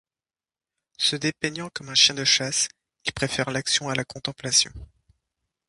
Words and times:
Se 0.97 1.15
dépeignant 1.15 1.69
comme 1.71 1.89
un 1.89 1.93
chien 1.93 2.15
de 2.15 2.23
chasse, 2.23 2.69
il 3.05 3.13
préfère 3.13 3.51
l’action 3.51 3.87
à 3.87 3.93
la 3.93 4.03
contemplation. 4.03 4.71